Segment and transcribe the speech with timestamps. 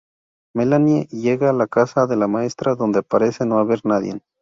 [0.55, 4.19] Melanie llega a la casa de la maestra, donde parece no haber nadie.